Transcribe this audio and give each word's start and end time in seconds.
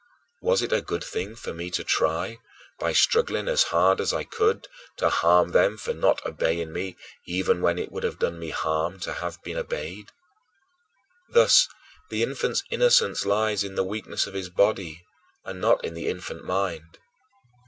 Was 0.41 0.63
it 0.63 0.73
a 0.73 0.81
good 0.81 1.03
thing 1.03 1.35
for 1.35 1.53
me 1.53 1.69
to 1.69 1.83
try, 1.83 2.39
by 2.79 2.91
struggling 2.91 3.47
as 3.47 3.61
hard 3.65 4.01
as 4.01 4.11
I 4.11 4.23
could, 4.23 4.67
to 4.97 5.09
harm 5.11 5.49
them 5.49 5.77
for 5.77 5.93
not 5.93 6.25
obeying 6.25 6.73
me, 6.73 6.97
even 7.27 7.61
when 7.61 7.77
it 7.77 7.91
would 7.91 8.01
have 8.01 8.17
done 8.17 8.39
me 8.39 8.49
harm 8.49 8.99
to 9.01 9.13
have 9.13 9.39
been 9.43 9.57
obeyed? 9.57 10.09
Thus, 11.29 11.67
the 12.09 12.23
infant's 12.23 12.63
innocence 12.71 13.27
lies 13.27 13.63
in 13.63 13.75
the 13.75 13.83
weakness 13.83 14.25
of 14.25 14.33
his 14.33 14.49
body 14.49 15.05
and 15.45 15.61
not 15.61 15.85
in 15.85 15.93
the 15.93 16.07
infant 16.07 16.43
mind. 16.45 16.97